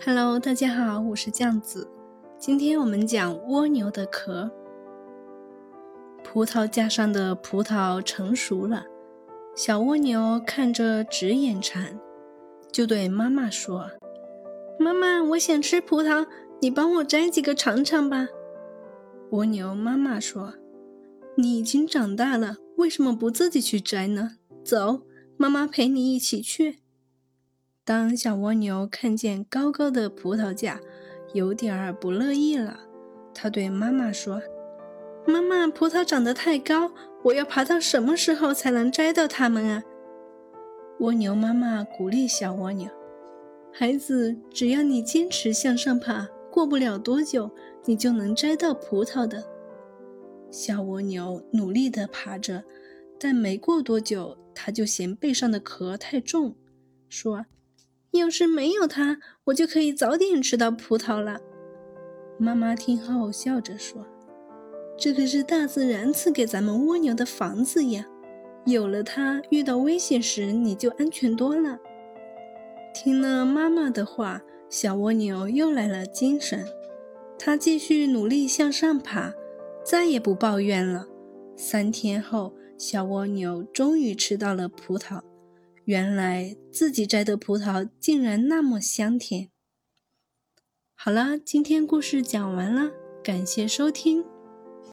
[0.00, 1.88] Hello，大家好，我是酱子。
[2.36, 4.50] 今天我们讲蜗牛的壳。
[6.22, 8.84] 葡萄架上的葡萄成熟了，
[9.56, 11.98] 小蜗牛看着直眼馋，
[12.70, 13.90] 就对妈妈说
[14.78, 16.26] ：“妈妈，我想吃葡萄，
[16.60, 18.28] 你帮我摘几个尝尝吧。”
[19.30, 20.54] 蜗牛妈妈说
[21.38, 24.32] ：“你已经长大了，为什么不自己去摘呢？
[24.62, 25.02] 走，
[25.38, 26.80] 妈妈陪你一起去。”
[27.86, 30.80] 当小蜗牛看见高高的葡萄架，
[31.34, 32.80] 有点儿不乐意了。
[33.34, 34.40] 它对妈妈说
[35.28, 36.90] ：“妈妈，葡萄长得太高，
[37.22, 39.82] 我要爬到什么时候才能摘到它们啊？”
[41.00, 42.88] 蜗牛妈妈鼓励小蜗牛
[43.70, 47.50] ：“孩子，只要你坚持向上爬，过不了多久，
[47.84, 49.44] 你就能摘到葡萄的。”
[50.50, 52.64] 小蜗牛努力地爬着，
[53.20, 56.56] 但没过多久，它就嫌背上的壳太重，
[57.10, 57.44] 说。
[58.14, 61.40] 要是没有它，我就可以早点吃到葡萄了。
[62.38, 64.06] 妈妈听后笑着说
[64.96, 68.06] ：“这可是大自然赐给咱们蜗牛的房子呀，
[68.66, 71.78] 有了它，遇到危险时你就安全多了。”
[72.94, 76.64] 听了妈妈的话，小蜗牛又来了精神，
[77.36, 79.32] 它继续努力向上爬，
[79.84, 81.06] 再也不抱怨了。
[81.56, 85.20] 三天后，小蜗牛终于吃到了葡萄。
[85.84, 89.50] 原来自己摘的葡萄竟然那么香甜。
[90.94, 92.90] 好了，今天故事讲完了，
[93.22, 94.33] 感谢收听。